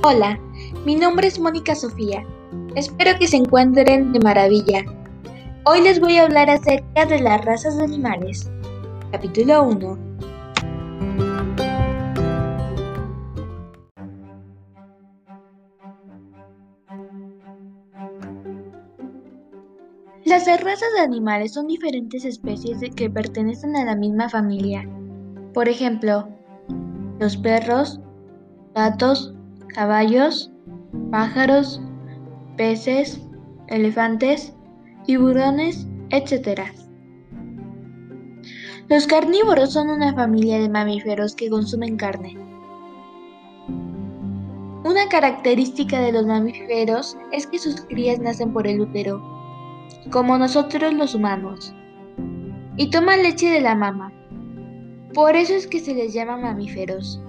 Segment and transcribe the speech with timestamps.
[0.00, 0.38] Hola,
[0.86, 2.24] mi nombre es Mónica Sofía.
[2.76, 4.84] Espero que se encuentren de maravilla.
[5.64, 8.48] Hoy les voy a hablar acerca de las razas de animales.
[9.10, 9.98] Capítulo 1.
[20.24, 24.88] Las razas de animales son diferentes especies que pertenecen a la misma familia.
[25.52, 26.28] Por ejemplo,
[27.18, 28.00] los perros,
[28.76, 29.34] gatos,
[29.68, 30.50] caballos,
[31.10, 31.80] pájaros,
[32.56, 33.20] peces,
[33.68, 34.54] elefantes,
[35.04, 36.62] tiburones, etc.
[38.88, 42.36] Los carnívoros son una familia de mamíferos que consumen carne.
[44.84, 49.22] Una característica de los mamíferos es que sus crías nacen por el útero,
[50.10, 51.74] como nosotros los humanos,
[52.76, 54.12] y toman leche de la mama.
[55.12, 57.20] Por eso es que se les llama mamíferos.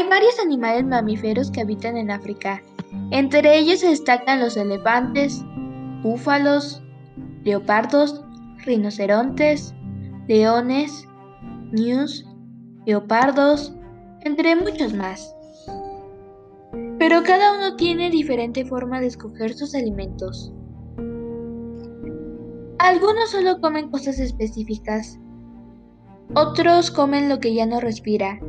[0.00, 2.62] Hay varios animales mamíferos que habitan en África.
[3.10, 5.44] Entre ellos se destacan los elefantes,
[6.02, 6.82] búfalos,
[7.44, 8.24] leopardos,
[8.64, 9.74] rinocerontes,
[10.26, 11.06] leones,
[11.72, 12.26] ñus,
[12.86, 13.74] leopardos,
[14.22, 15.36] entre muchos más.
[16.98, 20.50] Pero cada uno tiene diferente forma de escoger sus alimentos.
[22.78, 25.18] Algunos solo comen cosas específicas.
[26.34, 28.40] Otros comen lo que ya no respira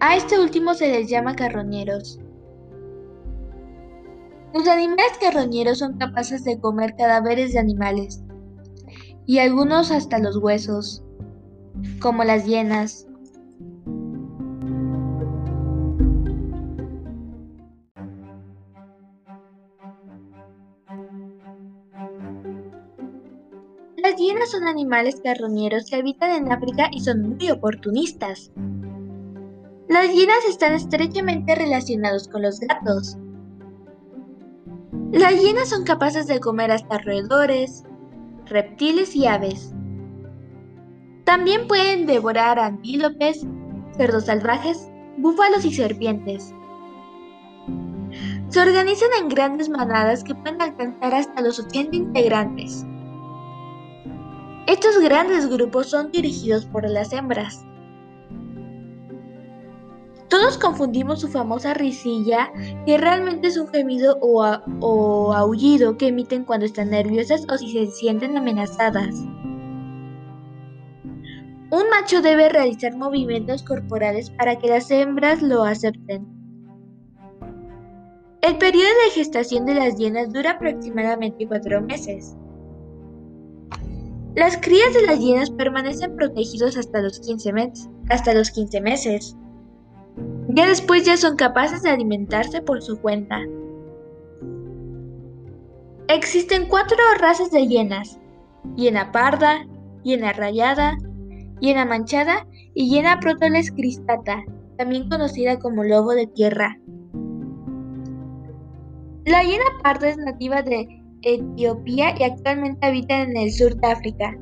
[0.00, 2.18] a este último se les llama carroñeros.
[4.54, 8.22] Los animales carroñeros son capaces de comer cadáveres de animales,
[9.26, 11.04] y algunos hasta los huesos,
[12.00, 13.06] como las hienas.
[23.98, 28.50] Las hienas son animales carroñeros que habitan en África y son muy oportunistas.
[29.90, 33.18] Las hienas están estrechamente relacionados con los gatos.
[35.10, 37.82] Las hienas son capaces de comer hasta roedores,
[38.46, 39.74] reptiles y aves.
[41.24, 43.44] También pueden devorar antílopes,
[43.96, 46.54] cerdos salvajes, búfalos y serpientes.
[48.46, 52.86] Se organizan en grandes manadas que pueden alcanzar hasta los 80 integrantes.
[54.68, 57.66] Estos grandes grupos son dirigidos por las hembras.
[60.30, 62.52] Todos confundimos su famosa risilla,
[62.86, 67.86] que realmente es un gemido o, aullido que emiten cuando están nerviosas o si se
[67.88, 69.16] sienten amenazadas.
[71.72, 76.28] Un macho debe realizar movimientos corporales para que las hembras lo acepten.
[78.40, 82.36] El periodo de gestación de las hienas dura aproximadamente cuatro meses.
[84.36, 87.52] Las crías de las hienas permanecen protegidos hasta los 15,
[88.08, 89.36] hasta los 15 meses.
[90.54, 93.40] Ya después ya son capaces de alimentarse por su cuenta.
[96.08, 98.18] Existen cuatro razas de hienas.
[98.76, 99.64] Hiena parda,
[100.02, 100.96] hiena rayada,
[101.60, 104.42] hiena manchada y hiena protoles cristata,
[104.76, 106.78] también conocida como lobo de tierra.
[109.24, 110.88] La hiena parda es nativa de
[111.22, 114.36] Etiopía y actualmente habita en el sur de África.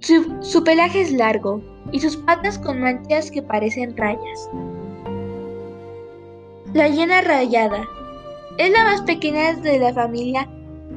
[0.00, 4.50] Su, su pelaje es largo y sus patas con manchas que parecen rayas.
[6.74, 7.88] La hiena rayada
[8.58, 10.48] es la más pequeña de la familia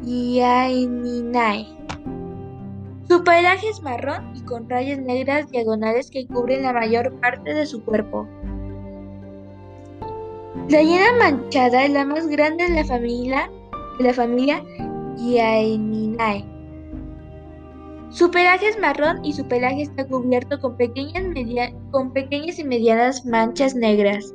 [0.03, 1.67] Hyaeninae.
[3.07, 7.67] Su pelaje es marrón y con rayas negras diagonales que cubren la mayor parte de
[7.67, 8.27] su cuerpo.
[10.67, 13.47] La hiena manchada es la más grande de la familia,
[13.99, 14.63] de la familia.
[18.09, 21.23] Su pelaje es marrón y su pelaje está cubierto con pequeñas,
[21.91, 24.33] con pequeñas y medianas manchas negras.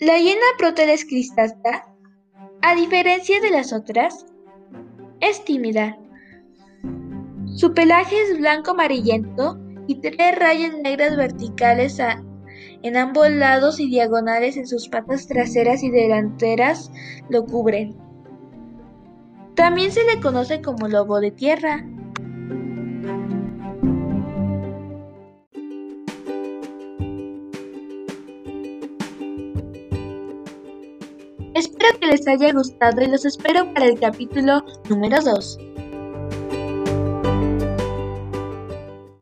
[0.00, 1.86] La hiena Proteles cristata,
[2.62, 4.24] a diferencia de las otras,
[5.20, 5.98] es tímida.
[7.54, 9.58] Su pelaje es blanco amarillento
[9.88, 12.00] y tres rayas negras verticales
[12.82, 16.90] en ambos lados y diagonales en sus patas traseras y delanteras
[17.28, 17.94] lo cubren.
[19.54, 21.84] También se le conoce como lobo de tierra.
[31.54, 35.69] Espero que les haya gustado y los espero para el capítulo número 2.